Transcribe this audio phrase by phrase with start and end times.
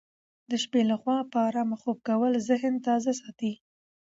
[0.49, 3.53] د شپې لخوا په ارامه خوب کول ذهن تازه ساتي.